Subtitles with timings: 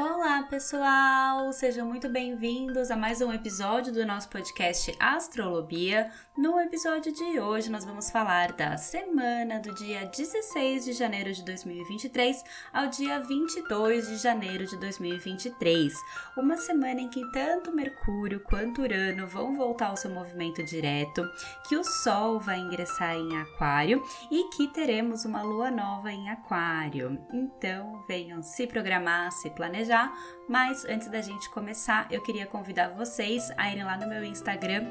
[0.00, 1.52] Olá, pessoal!
[1.52, 6.12] Sejam muito bem-vindos a mais um episódio do nosso podcast Astrolobia.
[6.36, 11.44] No episódio de hoje, nós vamos falar da semana do dia 16 de janeiro de
[11.44, 15.92] 2023 ao dia 22 de janeiro de 2023.
[16.36, 21.28] Uma semana em que tanto Mercúrio quanto Urano vão voltar ao seu movimento direto,
[21.68, 27.18] que o Sol vai ingressar em Aquário e que teremos uma lua nova em Aquário.
[27.32, 30.12] Então, venham se programar, se planejar 家
[30.48, 34.86] mas antes da gente começar, eu queria convidar vocês a irem lá no meu Instagram,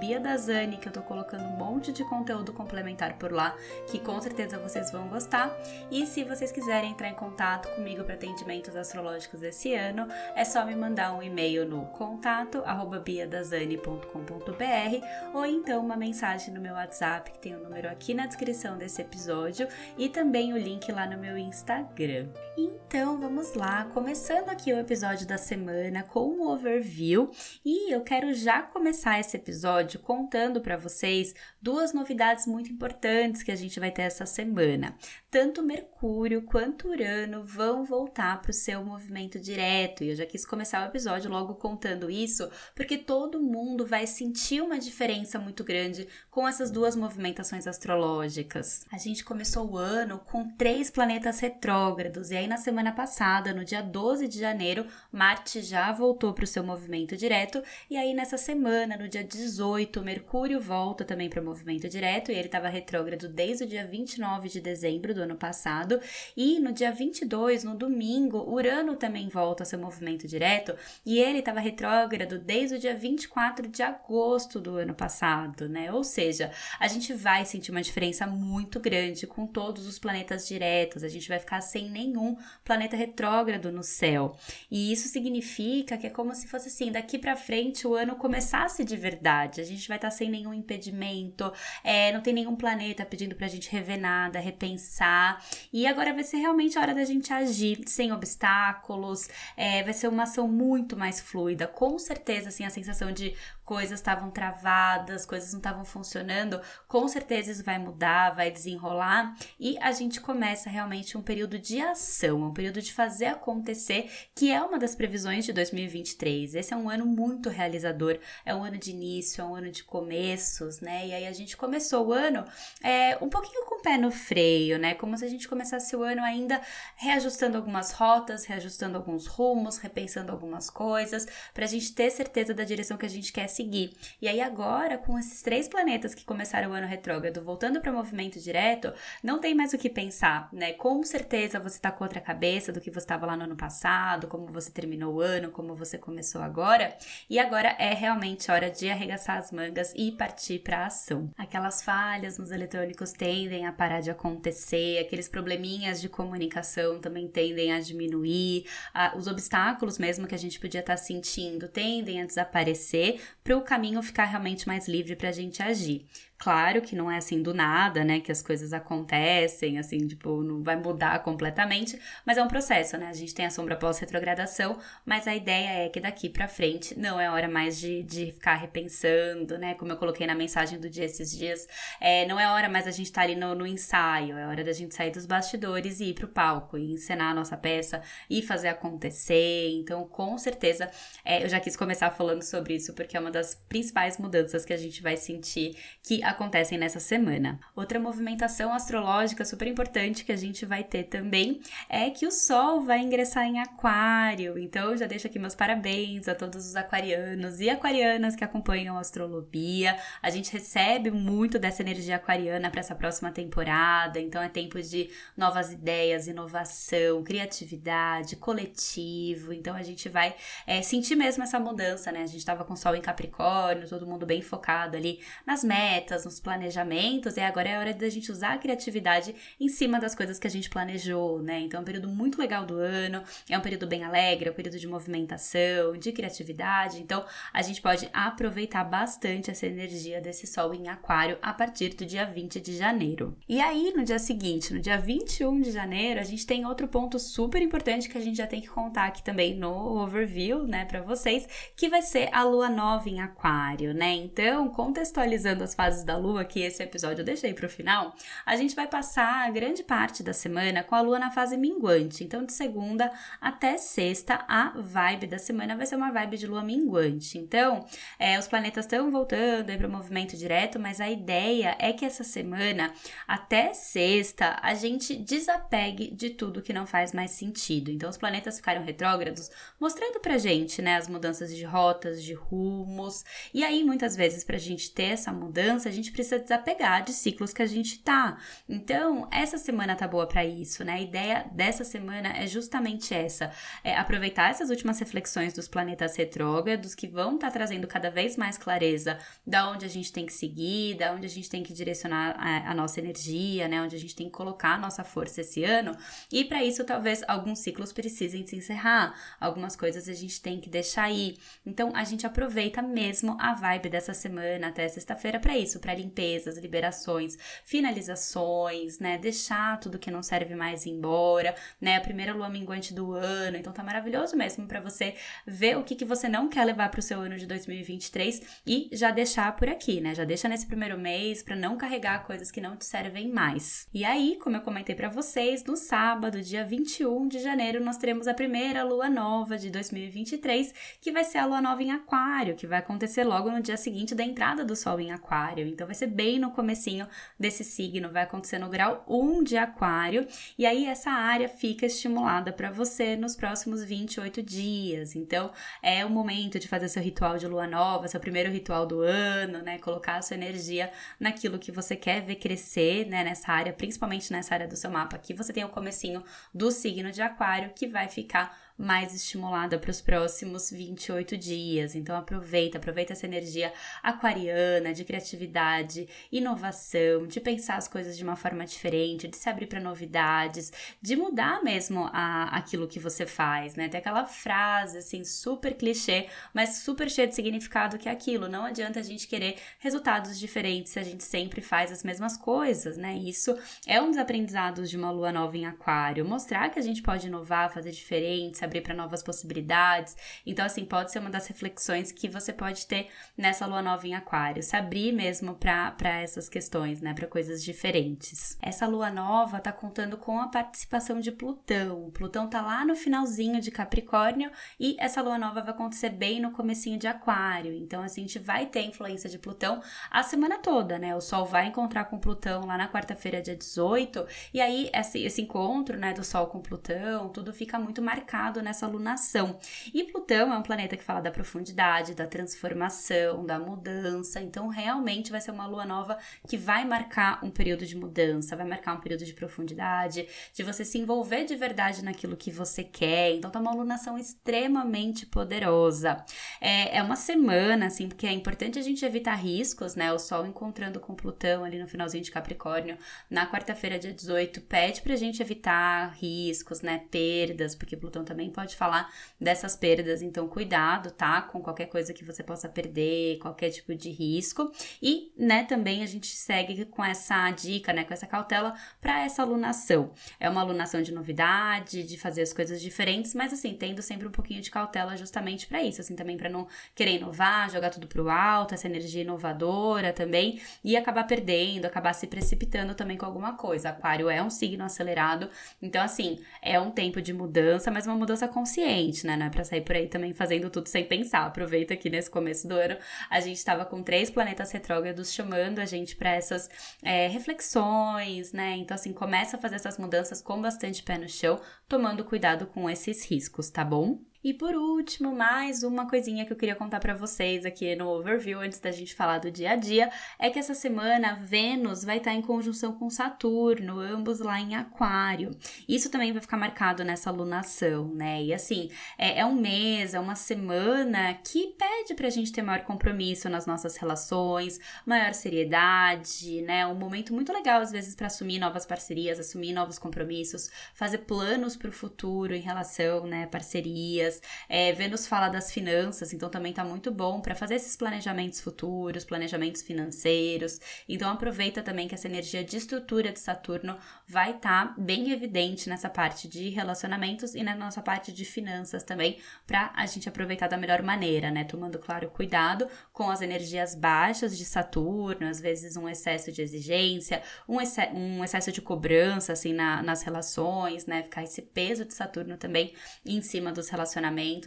[0.00, 3.54] BiaDazani, que eu tô colocando um monte de conteúdo complementar por lá,
[3.86, 5.54] que com certeza vocês vão gostar.
[5.90, 10.64] E se vocês quiserem entrar em contato comigo para atendimentos astrológicos desse ano, é só
[10.64, 12.62] me mandar um e-mail no contato
[13.04, 18.26] biadazani.com.br ou então uma mensagem no meu WhatsApp, que tem o um número aqui na
[18.26, 22.28] descrição desse episódio e também o link lá no meu Instagram.
[22.56, 27.28] Então vamos lá, começando aqui o episódio episódio da semana com um overview
[27.64, 33.50] e eu quero já começar esse episódio contando para vocês duas novidades muito importantes que
[33.50, 34.96] a gente vai ter essa semana.
[35.28, 40.46] Tanto Mercúrio quanto Urano vão voltar para o seu movimento direto e eu já quis
[40.46, 46.06] começar o episódio logo contando isso porque todo mundo vai sentir uma diferença muito grande
[46.30, 48.86] com essas duas movimentações astrológicas.
[48.92, 53.64] A gente começou o ano com três planetas retrógrados e aí na semana passada, no
[53.64, 58.36] dia 12 de janeiro, Marte já voltou para o seu movimento direto, e aí nessa
[58.36, 63.28] semana, no dia 18, Mercúrio volta também para o movimento direto, e ele estava retrógrado
[63.28, 66.00] desde o dia 29 de dezembro do ano passado,
[66.36, 71.38] e no dia 22, no domingo, Urano também volta ao seu movimento direto, e ele
[71.38, 75.92] estava retrógrado desde o dia 24 de agosto do ano passado, né?
[75.92, 81.04] Ou seja, a gente vai sentir uma diferença muito grande com todos os planetas diretos,
[81.04, 84.36] a gente vai ficar sem nenhum planeta retrógrado no céu.
[84.70, 88.82] E isso significa que é como se fosse assim, daqui para frente o ano começasse
[88.82, 89.60] de verdade.
[89.60, 91.52] A gente vai estar tá sem nenhum impedimento,
[91.84, 95.44] é, não tem nenhum planeta pedindo pra gente rever nada, repensar.
[95.70, 99.28] E agora vai ser realmente a hora da gente agir sem obstáculos.
[99.56, 101.66] É, vai ser uma ação muito mais fluida.
[101.66, 103.34] Com certeza, assim, a sensação de
[103.64, 109.78] coisas estavam travadas, coisas não estavam funcionando, com certeza isso vai mudar, vai desenrolar e
[109.80, 114.60] a gente começa realmente um período de ação, um período de fazer acontecer, que é
[114.60, 116.54] uma das previsões de 2023.
[116.54, 119.84] Esse é um ano muito realizador, é um ano de início, é um ano de
[119.84, 121.06] começos, né?
[121.06, 122.44] E aí a gente começou o ano
[122.82, 124.94] é, um pouquinho com o pé no freio, né?
[124.94, 126.60] Como se a gente começasse o ano ainda
[126.96, 132.64] reajustando algumas rotas, reajustando alguns rumos, repensando algumas coisas, para a gente ter certeza da
[132.64, 133.92] direção que a gente quer seguir.
[134.20, 137.94] E aí agora, com esses três planetas que começaram o ano retrógrado voltando para o
[137.94, 140.72] movimento direto, não tem mais o que pensar, né?
[140.72, 144.26] Com certeza você tá com outra cabeça do que você estava lá no ano passado,
[144.26, 146.96] como você terminou o ano, como você começou agora.
[147.28, 151.30] E agora é realmente hora de arregaçar as mangas e partir para a ação.
[151.36, 157.72] Aquelas falhas nos eletrônicos tendem a parar de acontecer, aqueles probleminhas de comunicação também tendem
[157.72, 162.26] a diminuir, a, os obstáculos mesmo que a gente podia estar tá sentindo tendem a
[162.26, 166.06] desaparecer, para o caminho ficar realmente mais livre para a gente agir.
[166.42, 168.18] Claro que não é assim do nada, né?
[168.18, 173.06] Que as coisas acontecem, assim, tipo, não vai mudar completamente, mas é um processo, né?
[173.06, 174.76] A gente tem a sombra pós-retrogradação,
[175.06, 178.56] mas a ideia é que daqui para frente não é hora mais de, de ficar
[178.56, 179.74] repensando, né?
[179.74, 181.68] Como eu coloquei na mensagem do dia esses dias,
[182.00, 184.64] é, não é hora mais a gente estar tá ali no, no ensaio, é hora
[184.64, 188.42] da gente sair dos bastidores e ir pro palco e encenar a nossa peça e
[188.42, 189.70] fazer acontecer.
[189.74, 190.90] Então, com certeza,
[191.24, 194.72] é, eu já quis começar falando sobre isso porque é uma das principais mudanças que
[194.72, 197.58] a gente vai sentir que acontecem nessa semana.
[197.74, 202.82] Outra movimentação astrológica super importante que a gente vai ter também é que o Sol
[202.82, 204.58] vai ingressar em Aquário.
[204.58, 209.00] Então, já deixo aqui meus parabéns a todos os aquarianos e aquarianas que acompanham a
[209.00, 209.96] astrolobia.
[210.20, 214.20] A gente recebe muito dessa energia aquariana para essa próxima temporada.
[214.20, 219.52] Então, é tempo de novas ideias, inovação, criatividade, coletivo.
[219.52, 220.34] Então, a gente vai
[220.66, 222.22] é, sentir mesmo essa mudança, né?
[222.22, 226.11] A gente estava com o Sol em Capricórnio, todo mundo bem focado ali nas metas,
[226.18, 230.38] nos planejamentos, e agora é hora da gente usar a criatividade em cima das coisas
[230.38, 231.60] que a gente planejou, né?
[231.60, 234.54] Então é um período muito legal do ano, é um período bem alegre, é um
[234.54, 240.74] período de movimentação, de criatividade, então a gente pode aproveitar bastante essa energia desse sol
[240.74, 243.36] em aquário a partir do dia 20 de janeiro.
[243.48, 247.18] E aí, no dia seguinte, no dia 21 de janeiro, a gente tem outro ponto
[247.18, 251.02] super importante que a gente já tem que contar aqui também no overview, né, para
[251.02, 254.12] vocês, que vai ser a lua nova em aquário, né?
[254.14, 258.14] Então, contextualizando as fases da lua, que esse episódio eu deixei para o final,
[258.44, 262.24] a gente vai passar a grande parte da semana com a lua na fase minguante.
[262.24, 266.62] Então, de segunda até sexta, a vibe da semana vai ser uma vibe de lua
[266.62, 267.38] minguante.
[267.38, 267.86] Então,
[268.18, 272.24] é, os planetas estão voltando para o movimento direto, mas a ideia é que essa
[272.24, 272.92] semana,
[273.26, 277.90] até sexta, a gente desapegue de tudo que não faz mais sentido.
[277.90, 283.24] Então, os planetas ficaram retrógrados, mostrando pra gente, né, as mudanças de rotas, de rumos.
[283.52, 287.52] E aí, muitas vezes, pra gente ter essa mudança, a gente precisa desapegar de ciclos
[287.52, 288.38] que a gente tá.
[288.68, 290.94] Então, essa semana tá boa para isso, né?
[290.94, 293.52] A ideia dessa semana é justamente essa:
[293.84, 298.36] é aproveitar essas últimas reflexões dos planetas retrógrados que vão estar tá trazendo cada vez
[298.36, 301.72] mais clareza da onde a gente tem que seguir, da onde a gente tem que
[301.72, 303.82] direcionar a, a nossa energia, né?
[303.82, 305.96] Onde a gente tem que colocar a nossa força esse ano.
[306.30, 310.70] E para isso, talvez alguns ciclos precisem se encerrar, algumas coisas a gente tem que
[310.70, 311.36] deixar ir.
[311.66, 316.56] Então, a gente aproveita mesmo a vibe dessa semana até sexta-feira para isso, para limpezas,
[316.56, 319.18] liberações, finalizações, né?
[319.18, 321.96] Deixar tudo que não serve mais embora, né?
[321.96, 323.56] A primeira lua minguante do ano.
[323.58, 325.14] Então, tá maravilhoso mesmo para você
[325.46, 328.88] ver o que, que você não quer levar para o seu ano de 2023 e
[328.92, 330.14] já deixar por aqui, né?
[330.14, 333.88] Já deixa nesse primeiro mês para não carregar coisas que não te servem mais.
[333.92, 338.28] E aí, como eu comentei para vocês, no sábado, dia 21 de janeiro, nós teremos
[338.28, 342.66] a primeira lua nova de 2023, que vai ser a lua nova em Aquário, que
[342.66, 345.66] vai acontecer logo no dia seguinte da entrada do sol em Aquário.
[345.72, 347.06] Então vai ser bem no comecinho
[347.38, 350.26] desse signo, vai acontecer no grau 1 de Aquário,
[350.58, 355.16] e aí essa área fica estimulada para você nos próximos 28 dias.
[355.16, 355.50] Então
[355.82, 359.62] é o momento de fazer seu ritual de lua nova, seu primeiro ritual do ano,
[359.62, 359.78] né?
[359.78, 364.54] Colocar a sua energia naquilo que você quer ver crescer, né, nessa área, principalmente nessa
[364.54, 365.16] área do seu mapa.
[365.16, 366.22] Aqui você tem o comecinho
[366.52, 371.94] do signo de Aquário que vai ficar mais estimulada para os próximos 28 dias.
[371.94, 378.34] Então aproveita, aproveita essa energia aquariana de criatividade, inovação, de pensar as coisas de uma
[378.34, 383.76] forma diferente, de se abrir para novidades, de mudar mesmo a, aquilo que você faz,
[383.76, 383.88] né?
[383.88, 388.48] Tem aquela frase assim super clichê, mas super cheia de significado que é aquilo.
[388.48, 392.96] Não adianta a gente querer resultados diferentes se a gente sempre faz as mesmas coisas,
[392.96, 393.14] né?
[393.16, 393.56] Isso
[393.86, 397.28] é um dos aprendizados de uma lua nova em aquário, mostrar que a gente pode
[397.28, 400.16] inovar, fazer diferente, se abrir para novas possibilidades.
[400.46, 404.14] Então, assim, pode ser uma das reflexões que você pode ter nessa lua nova em
[404.14, 408.56] Aquário, se abrir mesmo para essas questões, né, para coisas diferentes.
[408.62, 412.10] Essa lua nova tá contando com a participação de Plutão.
[412.10, 416.52] Plutão tá lá no finalzinho de Capricórnio e essa lua nova vai acontecer bem no
[416.52, 417.72] comecinho de Aquário.
[417.72, 421.14] Então, assim, a gente vai ter influência de Plutão a semana toda, né?
[421.14, 425.42] O Sol vai encontrar com Plutão lá na quarta-feira, dia 18, e aí esse, esse
[425.42, 429.58] encontro, né, do Sol com Plutão, tudo fica muito marcado nessa lunação.
[429.94, 434.40] E Plutão é um planeta que fala da profundidade, da transformação, da mudança.
[434.40, 436.18] Então, realmente vai ser uma lua nova
[436.48, 440.84] que vai marcar um período de mudança, vai marcar um período de profundidade, de você
[440.84, 443.34] se envolver de verdade naquilo que você quer.
[443.36, 446.24] Então, tá uma lunação extremamente poderosa.
[446.60, 450.12] É, é uma semana, assim, porque é importante a gente evitar riscos, né?
[450.12, 452.96] O Sol encontrando com Plutão ali no finalzinho de Capricórnio,
[453.30, 457.02] na quarta-feira, dia 18, pede pra gente evitar riscos, né?
[457.10, 461.42] Perdas, porque Plutão também também pode falar dessas perdas, então cuidado, tá?
[461.42, 464.72] Com qualquer coisa que você possa perder, qualquer tipo de risco.
[465.00, 469.42] E, né, também a gente segue com essa dica, né, com essa cautela para essa
[469.42, 470.12] alunação.
[470.40, 474.30] É uma alunação de novidade, de fazer as coisas diferentes, mas assim, tendo sempre um
[474.30, 478.28] pouquinho de cautela justamente para isso, assim, também para não querer inovar, jogar tudo pro
[478.28, 483.90] alto, essa energia inovadora também e acabar perdendo, acabar se precipitando também com alguma coisa.
[483.90, 485.48] Aquário é um signo acelerado,
[485.80, 489.36] então assim, é um tempo de mudança, mas uma mudança mudança consciente, né?
[489.36, 491.46] Não é pra sair por aí também fazendo tudo sem pensar.
[491.46, 492.96] Aproveita que nesse começo do ano
[493.28, 496.68] a gente estava com três planetas retrógrados chamando a gente para essas
[497.02, 498.76] é, reflexões, né?
[498.76, 502.88] Então, assim, começa a fazer essas mudanças com bastante pé no chão, tomando cuidado com
[502.88, 504.18] esses riscos, tá bom?
[504.44, 508.58] E por último, mais uma coisinha que eu queria contar para vocês aqui no overview
[508.58, 512.32] antes da gente falar do dia a dia, é que essa semana Vênus vai estar
[512.32, 515.56] em conjunção com Saturno, ambos lá em Aquário.
[515.88, 518.42] Isso também vai ficar marcado nessa lunação, né?
[518.42, 522.82] E assim, é, é um mês, é uma semana que pede pra gente ter maior
[522.82, 526.84] compromisso nas nossas relações, maior seriedade, né?
[526.84, 531.76] Um momento muito legal às vezes para assumir novas parcerias, assumir novos compromissos, fazer planos
[531.76, 534.40] para o futuro em relação, né, parcerias dias.
[534.68, 539.24] É, Vênus fala das finanças, então também tá muito bom para fazer esses planejamentos futuros,
[539.24, 540.80] planejamentos financeiros.
[541.08, 545.88] Então aproveita também que essa energia de estrutura de Saturno vai estar tá bem evidente
[545.88, 550.68] nessa parte de relacionamentos e na nossa parte de finanças também, para a gente aproveitar
[550.68, 551.64] da melhor maneira, né?
[551.64, 557.42] Tomando, claro, cuidado com as energias baixas de Saturno, às vezes um excesso de exigência,
[557.68, 557.78] um,
[558.14, 561.22] um excesso de cobrança, assim, na, nas relações, né?
[561.22, 564.21] Ficar esse peso de Saturno também em cima dos relacionamentos.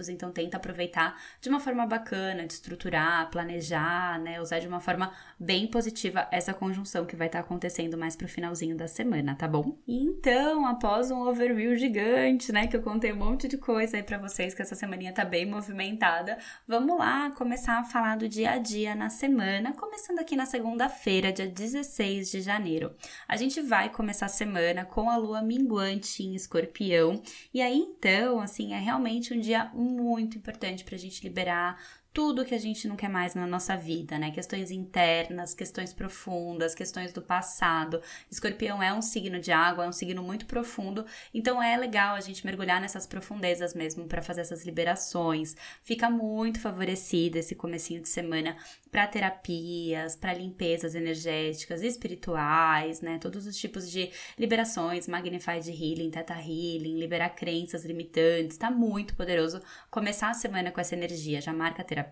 [0.10, 4.42] Então, tenta aproveitar de uma forma bacana, de estruturar, planejar, né?
[4.42, 8.28] Usar de uma forma bem positiva essa conjunção que vai estar tá acontecendo mais pro
[8.28, 9.78] finalzinho da semana, tá bom?
[9.88, 12.68] Então, após um overview gigante, né?
[12.68, 15.46] Que eu contei um monte de coisa aí pra vocês, que essa semaninha tá bem
[15.46, 20.46] movimentada, vamos lá começar a falar do dia a dia na semana, começando aqui na
[20.46, 22.94] segunda-feira, dia 16 de janeiro.
[23.28, 27.22] A gente vai começar a semana com a lua minguante em escorpião,
[27.54, 31.80] e aí então, assim, é realmente um dia muito importante pra gente liberar
[32.16, 34.32] tudo que a gente não quer mais na nossa vida, né?
[34.32, 38.02] Questões internas, questões profundas, questões do passado.
[38.32, 42.22] Escorpião é um signo de água, é um signo muito profundo, então é legal a
[42.22, 45.58] gente mergulhar nessas profundezas mesmo para fazer essas liberações.
[45.84, 48.56] Fica muito favorecido esse comecinho de semana
[48.90, 53.20] para terapias, para limpezas energéticas, espirituais, né?
[53.20, 58.58] Todos os tipos de liberações, Magnified Healing, Theta Healing, liberar crenças limitantes.
[58.58, 61.42] Tá muito poderoso começar a semana com essa energia.
[61.42, 62.05] Já marca terapia,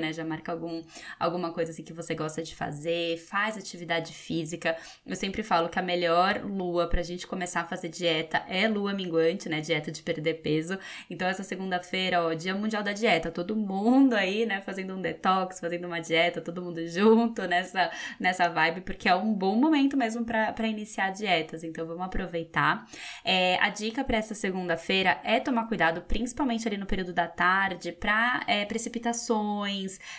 [0.00, 0.12] né?
[0.12, 0.82] Já marca algum,
[1.18, 4.76] alguma coisa assim que você gosta de fazer, faz atividade física.
[5.06, 8.92] Eu sempre falo que a melhor lua pra gente começar a fazer dieta é lua
[8.92, 9.60] minguante, né?
[9.60, 10.78] Dieta de perder peso.
[11.08, 15.60] Então essa segunda-feira, ó, Dia Mundial da Dieta, todo mundo aí, né, fazendo um detox,
[15.60, 19.96] fazendo uma dieta dieta, todo mundo junto nessa, nessa vibe, porque é um bom momento
[19.96, 21.62] mesmo para iniciar dietas.
[21.62, 22.86] Então vamos aproveitar.
[23.24, 27.92] É, a dica para essa segunda-feira é tomar cuidado, principalmente ali no período da tarde,
[27.92, 29.35] para é, precipitações,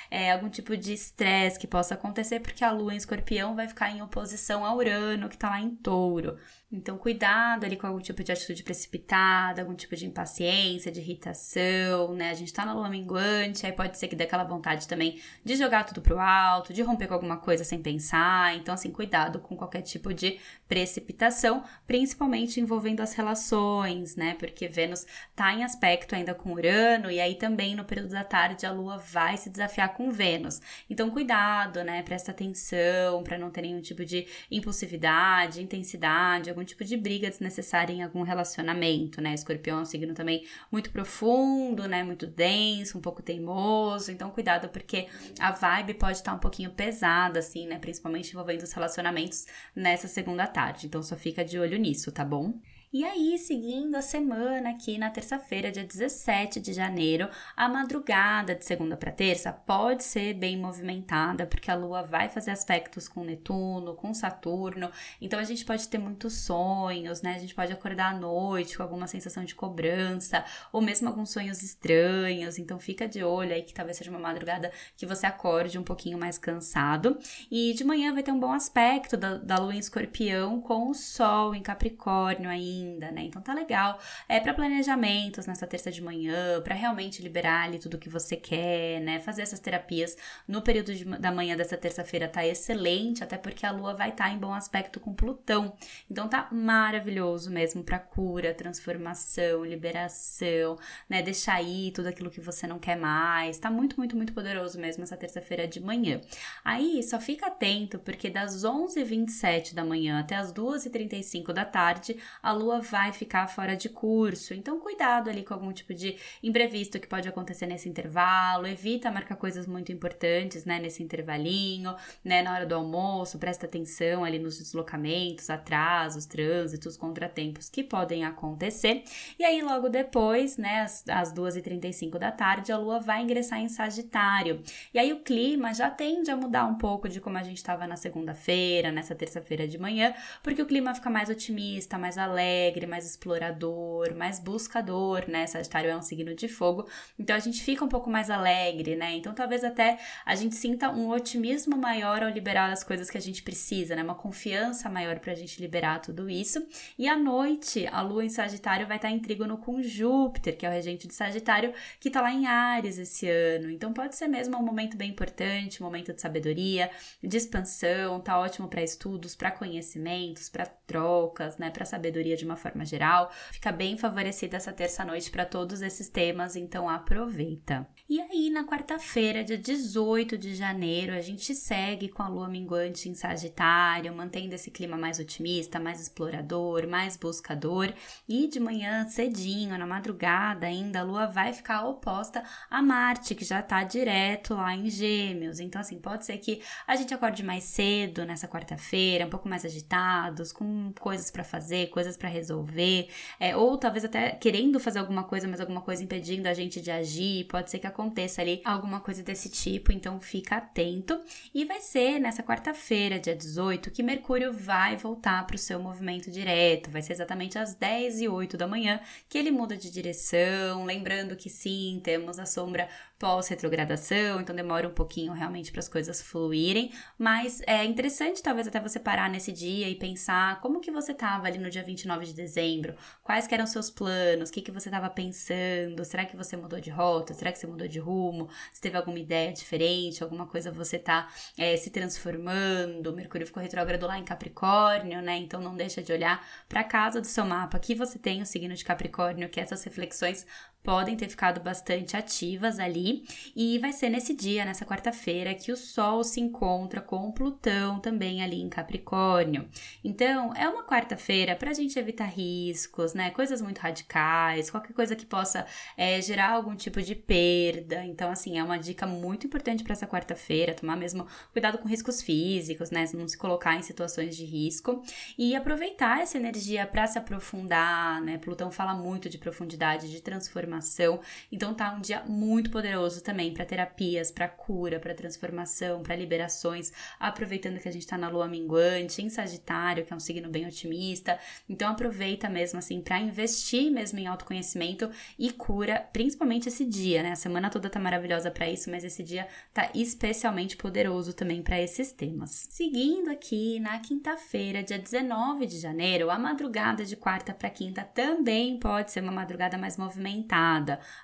[0.10, 3.92] é, algum tipo de estresse que possa acontecer, porque a lua em escorpião vai ficar
[3.92, 6.38] em oposição a Urano, que está lá em touro.
[6.70, 12.14] Então, cuidado ali com algum tipo de atitude precipitada, algum tipo de impaciência, de irritação,
[12.14, 12.30] né?
[12.30, 15.56] A gente tá na lua minguante, aí pode ser que dê aquela vontade também de
[15.56, 18.54] jogar tudo pro alto, de romper com alguma coisa sem pensar.
[18.58, 24.36] Então, assim, cuidado com qualquer tipo de precipitação, principalmente envolvendo as relações, né?
[24.38, 28.66] Porque Vênus tá em aspecto ainda com Urano, e aí também no período da tarde
[28.66, 30.60] a lua vai se desafiar com Vênus.
[30.90, 32.04] Então, cuidado, né?
[32.04, 37.94] Presta atenção para não ter nenhum tipo de impulsividade, intensidade algum tipo de briga desnecessária
[37.94, 39.34] em algum relacionamento, né?
[39.34, 42.04] Escorpião é um signo também muito profundo, né?
[42.04, 44.12] Muito denso, um pouco teimoso.
[44.12, 45.08] Então, cuidado, porque
[45.40, 47.78] a vibe pode estar um pouquinho pesada, assim, né?
[47.78, 49.46] Principalmente envolvendo os relacionamentos
[49.76, 50.88] nessa segunda tarde.
[50.88, 52.60] Então, só fica de olho nisso, tá bom?
[52.98, 58.66] E aí, seguindo a semana aqui na terça-feira, dia 17 de janeiro, a madrugada de
[58.66, 63.94] segunda para terça pode ser bem movimentada, porque a lua vai fazer aspectos com Netuno,
[63.94, 64.90] com Saturno.
[65.22, 67.36] Então a gente pode ter muitos sonhos, né?
[67.36, 71.62] A gente pode acordar à noite com alguma sensação de cobrança, ou mesmo alguns sonhos
[71.62, 72.58] estranhos.
[72.58, 76.18] Então fica de olho aí que talvez seja uma madrugada que você acorde um pouquinho
[76.18, 77.20] mais cansado.
[77.52, 80.96] E de manhã vai ter um bom aspecto da, da lua em escorpião com o
[80.96, 83.24] sol em Capricórnio aí ainda, né?
[83.24, 84.00] Então tá legal.
[84.28, 89.02] É para planejamentos nessa terça de manhã, para realmente liberar ali tudo que você quer,
[89.02, 89.20] né?
[89.20, 90.18] Fazer essas terapias
[90.48, 94.26] no período de, da manhã dessa terça-feira tá excelente, até porque a lua vai estar
[94.26, 95.76] tá em bom aspecto com Plutão.
[96.10, 100.78] Então tá maravilhoso mesmo para cura, transformação, liberação,
[101.10, 101.22] né?
[101.22, 103.60] Deixar aí tudo aquilo que você não quer mais.
[103.60, 106.22] Tá muito, muito, muito poderoso mesmo essa terça-feira de manhã.
[106.64, 112.52] Aí só fica atento porque das 11h27 da manhã até as 2h35 da tarde, a
[112.52, 114.54] lua lua vai ficar fora de curso.
[114.54, 118.68] Então, cuidado ali com algum tipo de imprevisto que pode acontecer nesse intervalo.
[118.68, 123.40] Evita marcar coisas muito importantes, né, nesse intervalinho, né, na hora do almoço.
[123.40, 129.04] Presta atenção ali nos deslocamentos, atrasos, trânsitos, contratempos que podem acontecer.
[129.40, 133.70] E aí, logo depois, né, às, às 2h35 da tarde, a lua vai ingressar em
[133.70, 134.62] Sagitário.
[134.94, 137.88] E aí, o clima já tende a mudar um pouco de como a gente estava
[137.88, 142.88] na segunda-feira, nessa terça-feira de manhã, porque o clima fica mais otimista, mais alegre alegre,
[142.88, 145.46] mais explorador, mais buscador, né?
[145.46, 146.88] Sagitário é um signo de fogo,
[147.18, 149.16] então a gente fica um pouco mais alegre, né?
[149.16, 153.22] Então talvez até a gente sinta um otimismo maior ao liberar as coisas que a
[153.22, 154.04] gente precisa, né?
[154.04, 156.66] Uma confiança maior pra gente liberar tudo isso.
[156.98, 160.70] E à noite, a lua em Sagitário vai estar em trígono com Júpiter, que é
[160.70, 163.70] o regente de Sagitário, que tá lá em Ares esse ano.
[163.70, 166.90] Então pode ser mesmo um momento bem importante, um momento de sabedoria,
[167.22, 172.56] de expansão, tá ótimo para estudos, para conhecimentos, para trocas, né, para sabedoria de uma
[172.56, 173.32] forma geral.
[173.52, 177.88] Fica bem favorecida essa terça-noite para todos esses temas, então aproveita.
[178.10, 183.10] E aí, na quarta-feira, dia 18 de janeiro, a gente segue com a lua minguante
[183.10, 187.94] em Sagitário, mantendo esse clima mais otimista, mais explorador, mais buscador.
[188.28, 193.44] E de manhã, cedinho, na madrugada ainda, a lua vai ficar oposta a Marte, que
[193.44, 195.60] já tá direto lá em Gêmeos.
[195.60, 199.66] Então, assim, pode ser que a gente acorde mais cedo nessa quarta-feira, um pouco mais
[199.66, 205.24] agitados, com coisas para fazer, coisas para resolver, é, ou talvez até querendo fazer alguma
[205.24, 207.46] coisa, mas alguma coisa impedindo a gente de agir.
[207.46, 211.20] Pode ser que aconteça ali alguma coisa desse tipo, então fica atento.
[211.54, 216.32] E vai ser nessa quarta-feira, dia 18, que Mercúrio vai voltar para o seu movimento
[216.32, 216.90] direto.
[216.90, 220.86] Vai ser exatamente às 10 e 8 da manhã que ele muda de direção.
[220.86, 222.88] Lembrando que sim, temos a sombra
[223.20, 228.80] pós-retrogradação, então demora um pouquinho realmente para as coisas fluírem, mas é interessante talvez até
[228.80, 232.34] você parar nesse dia e pensar como que você estava ali no dia 29 de
[232.34, 236.80] dezembro, quais eram seus planos, o que, que você estava pensando, será que você mudou
[236.80, 240.72] de rota, será que você mudou de rumo, se teve alguma ideia diferente, alguma coisa
[240.72, 246.02] você está é, se transformando, Mercúrio ficou retrógrado lá em Capricórnio, né, então não deixa
[246.02, 249.50] de olhar para a casa do seu mapa, que você tem o signo de Capricórnio,
[249.50, 250.46] que essas reflexões
[250.88, 253.26] podem ter ficado bastante ativas ali.
[253.54, 258.00] E vai ser nesse dia, nessa quarta-feira, que o Sol se encontra com o Plutão
[258.00, 259.68] também ali em Capricórnio.
[260.02, 263.32] Então, é uma quarta-feira para a gente evitar riscos, né?
[263.32, 265.66] Coisas muito radicais, qualquer coisa que possa
[265.98, 268.06] é, gerar algum tipo de perda.
[268.06, 272.22] Então, assim, é uma dica muito importante para essa quarta-feira, tomar mesmo cuidado com riscos
[272.22, 273.04] físicos, né?
[273.14, 275.04] Não se colocar em situações de risco
[275.38, 278.38] e aproveitar essa energia para se aprofundar, né?
[278.38, 281.20] Plutão fala muito de profundidade, de transformação transformação.
[281.52, 286.92] Então tá um dia muito poderoso também para terapias, para cura, para transformação, para liberações,
[287.20, 290.68] aproveitando que a gente tá na lua minguante, em Sagitário, que é um signo bem
[290.68, 291.40] otimista.
[291.70, 295.10] Então aproveita mesmo assim para investir mesmo em autoconhecimento
[295.40, 297.32] e cura, principalmente esse dia, né?
[297.32, 301.82] A semana toda tá maravilhosa para isso, mas esse dia tá especialmente poderoso também para
[301.82, 302.68] esses temas.
[302.70, 308.78] Seguindo aqui na quinta-feira, dia 19 de janeiro, a madrugada de quarta para quinta também
[308.80, 310.57] pode ser uma madrugada mais movimentada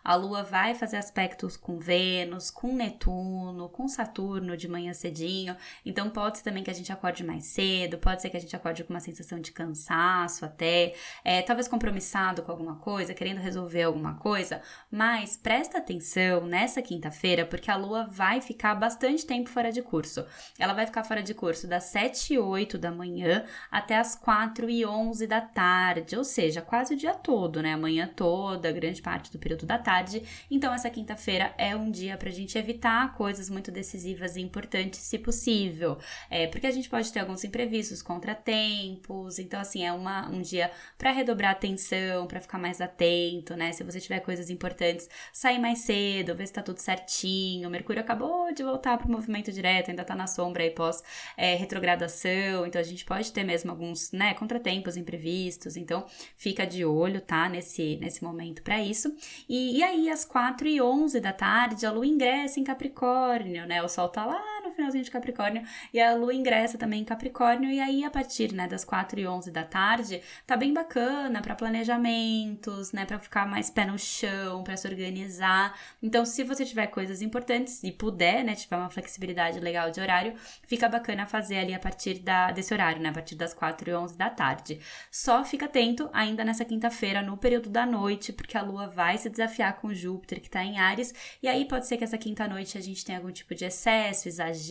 [0.04, 5.56] a Lua vai fazer aspectos com Vênus, com Netuno, com Saturno de manhã cedinho.
[5.86, 8.56] Então pode ser também que a gente acorde mais cedo, pode ser que a gente
[8.56, 13.84] acorde com uma sensação de cansaço até, é, talvez compromissado com alguma coisa, querendo resolver
[13.84, 14.62] alguma coisa.
[14.92, 20.26] Mas presta atenção nessa quinta-feira, porque a Lua vai ficar bastante tempo fora de curso.
[20.58, 24.70] Ela vai ficar fora de curso das 7 e 8 da manhã até as 4
[24.70, 27.74] e 11 da tarde, ou seja, quase o dia todo, né?
[27.74, 30.24] A manhã toda, grande parte do período da tarde.
[30.50, 35.00] Então, essa quinta-feira é um dia para a gente evitar coisas muito decisivas e importantes,
[35.00, 35.98] se possível.
[36.30, 39.40] É, porque a gente pode ter alguns imprevistos, contratempos.
[39.40, 43.72] Então, assim, é uma, um dia para redobrar atenção, para ficar mais atento, né?
[43.72, 47.68] Se você tiver coisas importantes, sair mais cedo, ver se tá tudo certinho.
[47.68, 51.04] O Mercúrio acabou de voltar para o movimento direto, ainda tá na sombra aí pós
[51.38, 52.66] é, retrogradação.
[52.66, 55.78] Então, a gente pode ter mesmo alguns, né, contratempos imprevistos.
[55.78, 56.06] Então,
[56.36, 57.50] fica de olho, tá?
[57.50, 59.13] Nesse, nesse momento para isso.
[59.48, 63.82] E, e aí, às 4 e 11 da tarde, a lua ingressa em Capricórnio, né?
[63.84, 67.70] O sol tá lá finalzinho de Capricórnio e a lua ingressa também em Capricórnio.
[67.70, 71.56] E aí, a partir né, das 4 e 11 da tarde, tá bem bacana para
[71.56, 73.06] planejamentos, né?
[73.06, 75.78] Para ficar mais pé no chão, para se organizar.
[76.02, 78.56] Então, se você tiver coisas importantes e puder, né?
[78.56, 80.34] Tiver uma flexibilidade legal de horário,
[80.64, 83.10] fica bacana fazer ali a partir da, desse horário, né?
[83.10, 84.80] A partir das 4 e 11 da tarde.
[85.12, 89.30] Só fica atento ainda nessa quinta-feira, no período da noite, porque a lua vai se
[89.30, 92.78] desafiar com Júpiter, que está em Ares, e aí pode ser que essa quinta noite
[92.78, 94.63] a gente tenha algum tipo de excesso, exagero,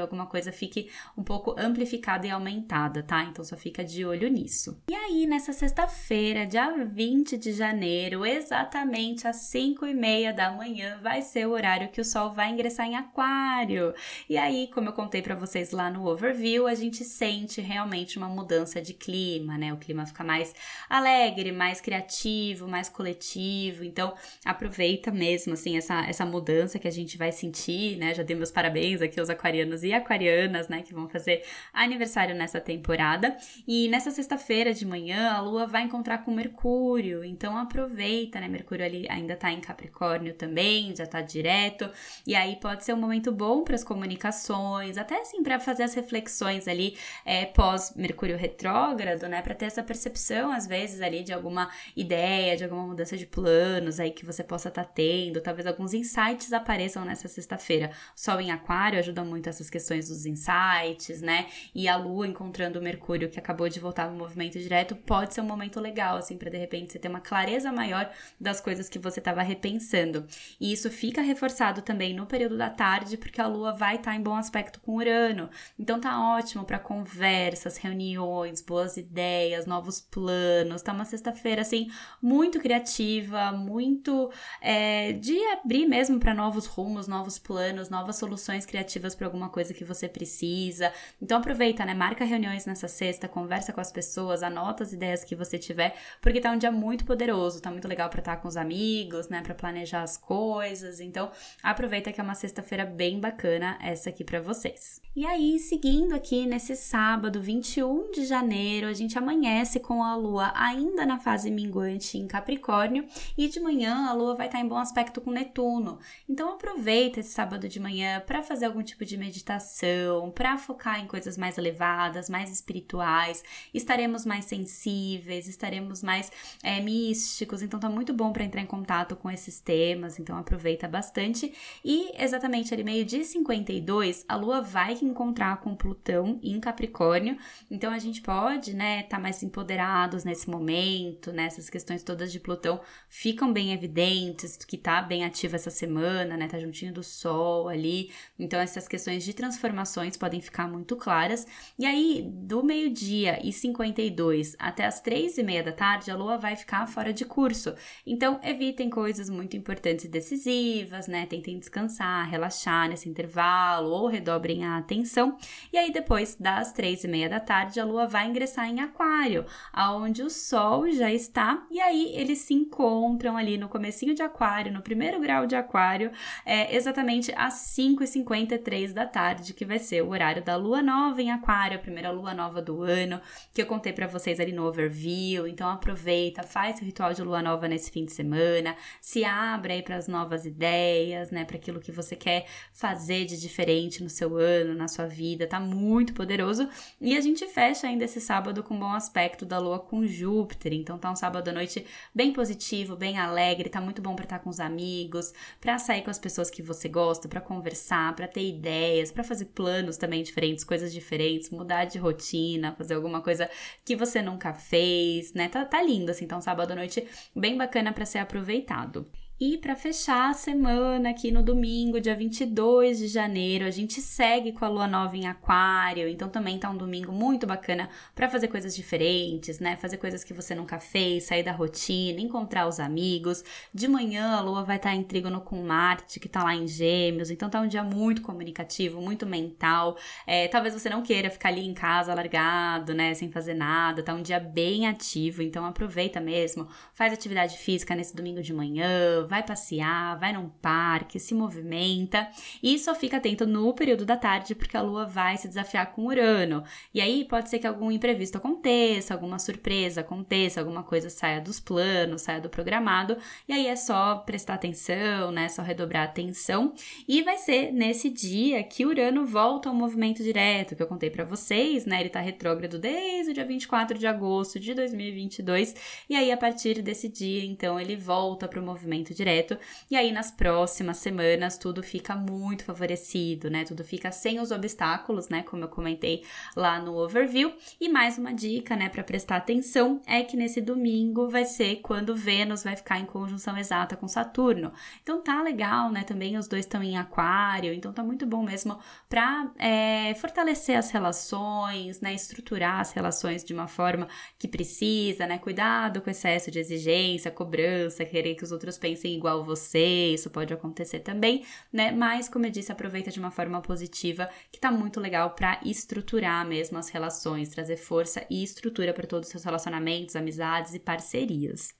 [0.00, 3.24] alguma coisa fique um pouco amplificada e aumentada, tá?
[3.24, 4.82] Então só fica de olho nisso.
[4.90, 10.98] E aí, nessa sexta-feira, dia 20 de janeiro, exatamente às 5 e meia da manhã,
[11.02, 13.94] vai ser o horário que o Sol vai ingressar em Aquário.
[14.28, 18.28] E aí, como eu contei para vocês lá no overview, a gente sente realmente uma
[18.28, 19.72] mudança de clima, né?
[19.72, 20.54] O clima fica mais
[20.88, 23.38] alegre, mais criativo, mais coletivo
[23.82, 28.14] então, aproveita mesmo, assim, essa, essa mudança que a gente vai sentir, né?
[28.14, 30.82] Já dei meus parabéns aqui aos aquarianos e aquarianas, né?
[30.82, 33.36] Que vão fazer aniversário nessa temporada.
[33.66, 37.24] E nessa sexta-feira de manhã, a Lua vai encontrar com Mercúrio.
[37.24, 38.48] Então, aproveita, né?
[38.48, 41.88] Mercúrio ali ainda tá em Capricórnio também, já tá direto.
[42.26, 45.94] E aí pode ser um momento bom para as comunicações, até assim, para fazer as
[45.94, 49.40] reflexões ali é, pós-Mercúrio retrógrado, né?
[49.40, 53.68] Para ter essa percepção, às vezes, ali de alguma ideia, de alguma mudança de plano
[53.78, 57.90] planos aí que você possa estar tá tendo, talvez alguns insights apareçam nessa sexta-feira.
[58.14, 61.46] Sol em Aquário ajuda muito essas questões dos insights, né?
[61.74, 65.40] E a Lua encontrando o Mercúrio, que acabou de voltar no movimento direto, pode ser
[65.40, 68.10] um momento legal, assim, para de repente você ter uma clareza maior
[68.40, 70.26] das coisas que você estava repensando.
[70.60, 74.16] E isso fica reforçado também no período da tarde, porque a Lua vai estar tá
[74.16, 75.50] em bom aspecto com Urano.
[75.78, 80.82] Então tá ótimo para conversas, reuniões, boas ideias, novos planos.
[80.82, 81.90] Tá uma sexta-feira, assim,
[82.22, 89.14] muito criativa, muito é, de abrir mesmo para novos rumos, novos planos, novas soluções criativas
[89.18, 90.92] para alguma coisa que você precisa.
[91.20, 91.92] Então aproveita, né?
[91.92, 96.40] Marca reuniões nessa sexta, conversa com as pessoas, anota as ideias que você tiver, porque
[96.40, 99.42] tá um dia muito poderoso, tá muito legal para estar tá com os amigos, né,
[99.42, 101.00] para planejar as coisas.
[101.00, 101.30] Então,
[101.62, 105.02] aproveita que é uma sexta-feira bem bacana essa aqui para vocês.
[105.16, 110.52] E aí, seguindo aqui nesse sábado, 21 de janeiro, a gente amanhece com a lua
[110.54, 113.04] ainda na fase minguante em Capricórnio
[113.36, 115.98] e de manhã a lua vai estar tá em bom aspecto com Netuno.
[116.28, 121.06] Então, aproveita esse sábado de manhã para fazer algum tipo de meditação, para focar em
[121.06, 123.42] coisas mais elevadas, mais espirituais.
[123.72, 126.30] Estaremos mais sensíveis, estaremos mais
[126.62, 127.62] é, místicos.
[127.62, 130.18] Então, tá muito bom para entrar em contato com esses temas.
[130.18, 131.52] Então, aproveita bastante.
[131.84, 137.38] E exatamente ali meio dia 52, a lua vai encontrar com Plutão em Capricórnio.
[137.70, 141.44] Então a gente pode, né, tá mais empoderados nesse momento, né?
[141.44, 146.48] Essas questões todas de Plutão ficam bem evidentes, que tá bem ativa essa semana, né?
[146.48, 148.10] Tá juntinho do Sol ali.
[148.38, 151.46] Então essas questões de transformações podem ficar muito claras.
[151.78, 156.36] E aí, do meio-dia e 52 até as três e meia da tarde, a Lua
[156.36, 157.74] vai ficar fora de curso.
[158.06, 161.26] Então evitem coisas muito importantes e decisivas, né?
[161.26, 165.36] Tentem descansar, relaxar nesse intervalo ou redobrem a atenção.
[165.72, 169.44] E aí, depois das três e meia da tarde, a Lua vai ingressar em Aquário,
[169.72, 171.66] aonde o Sol já está.
[171.70, 176.10] E aí, eles se encontram ali no comecinho de Aquário, no primeiro grau de Aquário,
[176.44, 181.30] é, exatamente às 5h53 da tarde, que vai ser o horário da Lua Nova em
[181.30, 183.20] Aquário, a primeira Lua Nova do ano,
[183.52, 185.46] que eu contei para vocês ali no overview.
[185.46, 189.82] Então, aproveita, faz o ritual de Lua Nova nesse fim de semana, se abre aí
[189.82, 194.36] para as novas ideias, né, para aquilo que você quer fazer de diferente no seu
[194.36, 196.68] ano, na sua vida, tá muito poderoso.
[197.00, 200.72] E a gente fecha ainda esse sábado com um bom aspecto da lua com Júpiter.
[200.72, 204.38] Então tá um sábado à noite bem positivo, bem alegre, tá muito bom para estar
[204.38, 208.46] com os amigos, para sair com as pessoas que você gosta, para conversar, para ter
[208.46, 208.67] ideias,
[209.12, 213.50] para fazer planos também diferentes, coisas diferentes, mudar de rotina, fazer alguma coisa
[213.84, 215.48] que você nunca fez, né?
[215.48, 219.06] Tá, tá lindo assim, tá um sábado à noite bem bacana para ser aproveitado.
[219.40, 224.50] E para fechar a semana, aqui no domingo, dia 22 de janeiro, a gente segue
[224.50, 228.48] com a lua nova em Aquário, então também tá um domingo muito bacana para fazer
[228.48, 229.76] coisas diferentes, né?
[229.76, 233.44] Fazer coisas que você nunca fez, sair da rotina, encontrar os amigos.
[233.72, 236.66] De manhã a lua vai estar tá em trígono com Marte, que tá lá em
[236.66, 239.96] Gêmeos, então tá um dia muito comunicativo, muito mental.
[240.26, 244.14] É, talvez você não queira ficar ali em casa largado, né, sem fazer nada, tá
[244.14, 249.42] um dia bem ativo, então aproveita mesmo, faz atividade física nesse domingo de manhã vai
[249.44, 252.28] passear, vai num parque, se movimenta
[252.62, 256.06] e só fica atento no período da tarde porque a lua vai se desafiar com
[256.06, 256.64] Urano.
[256.92, 261.60] E aí pode ser que algum imprevisto aconteça, alguma surpresa aconteça, alguma coisa saia dos
[261.60, 265.48] planos, saia do programado, e aí é só prestar atenção, né?
[265.48, 266.72] Só redobrar a atenção.
[267.06, 271.24] E vai ser nesse dia que Urano volta ao movimento direto, que eu contei para
[271.24, 272.00] vocês, né?
[272.00, 275.74] Ele tá retrógrado desde o dia 24 de agosto de 2022,
[276.08, 279.58] e aí a partir desse dia, então, ele volta para o movimento direto.
[279.90, 283.64] E aí nas próximas semanas tudo fica muito favorecido, né?
[283.64, 285.42] Tudo fica sem os obstáculos, né?
[285.42, 286.24] Como eu comentei
[286.56, 287.52] lá no overview.
[287.80, 292.14] E mais uma dica, né, para prestar atenção é que nesse domingo vai ser quando
[292.14, 294.72] Vênus vai ficar em conjunção exata com Saturno.
[295.02, 296.04] Então tá legal, né?
[296.04, 298.78] Também os dois estão em Aquário, então tá muito bom mesmo
[299.08, 302.14] para é, fortalecer as relações, né?
[302.14, 304.06] Estruturar as relações de uma forma
[304.38, 305.38] que precisa, né?
[305.38, 310.52] Cuidado com excesso de exigência, cobrança, querer que os outros pensem igual você, isso pode
[310.52, 311.90] acontecer também, né?
[311.90, 316.46] Mas, como eu disse, aproveita de uma forma positiva, que tá muito legal para estruturar
[316.46, 321.74] mesmo as relações, trazer força e estrutura para todos os seus relacionamentos, amizades e parcerias.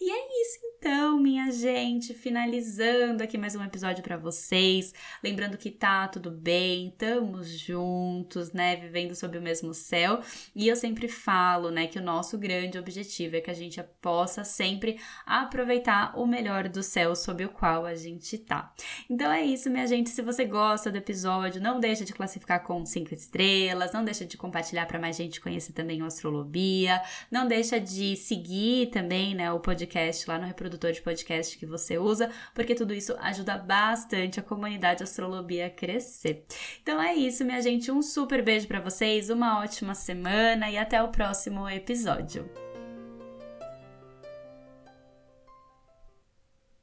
[0.00, 4.92] E é isso, então, minha gente, finalizando aqui mais um episódio para vocês.
[5.22, 8.76] Lembrando que tá tudo bem, estamos juntos, né?
[8.76, 10.20] Vivendo sob o mesmo céu.
[10.54, 14.44] E eu sempre falo, né, que o nosso grande objetivo é que a gente possa
[14.44, 18.70] sempre aproveitar o melhor do céu sob o qual a gente tá.
[19.08, 20.10] Então é isso, minha gente.
[20.10, 24.36] Se você gosta do episódio, não deixa de classificar com cinco estrelas, não deixa de
[24.36, 29.58] compartilhar para mais gente conhecer também o Astrolobia, não deixa de seguir também, né, o
[29.58, 34.40] podcast lá no Reprodução produtor de podcast que você usa, porque tudo isso ajuda bastante
[34.40, 36.44] a comunidade Astrolobia a crescer.
[36.82, 37.90] Então é isso, minha gente.
[37.90, 42.63] Um super beijo para vocês, uma ótima semana e até o próximo episódio.